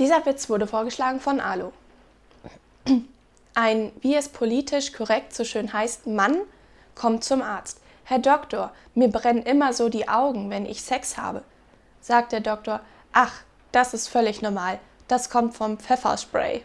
Dieser 0.00 0.24
Witz 0.24 0.48
wurde 0.48 0.66
vorgeschlagen 0.66 1.20
von 1.20 1.40
Alu. 1.40 1.72
Ein, 3.54 3.92
wie 4.00 4.16
es 4.16 4.30
politisch 4.30 4.94
korrekt 4.94 5.34
so 5.34 5.44
schön 5.44 5.74
heißt, 5.74 6.06
Mann 6.06 6.38
kommt 6.94 7.22
zum 7.22 7.42
Arzt. 7.42 7.82
Herr 8.04 8.18
Doktor, 8.18 8.72
mir 8.94 9.08
brennen 9.08 9.42
immer 9.42 9.74
so 9.74 9.90
die 9.90 10.08
Augen, 10.08 10.48
wenn 10.48 10.64
ich 10.64 10.80
Sex 10.80 11.18
habe. 11.18 11.42
Sagt 12.00 12.32
der 12.32 12.40
Doktor, 12.40 12.80
ach, 13.12 13.42
das 13.72 13.92
ist 13.92 14.08
völlig 14.08 14.40
normal. 14.40 14.78
Das 15.06 15.28
kommt 15.28 15.54
vom 15.54 15.78
Pfefferspray. 15.78 16.62